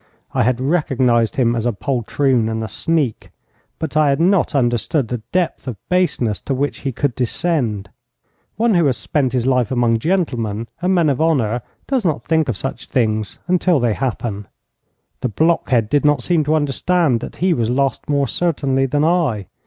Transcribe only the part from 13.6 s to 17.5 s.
they happen. The blockhead did not seem to understand that